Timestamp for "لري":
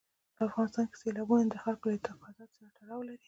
3.07-3.19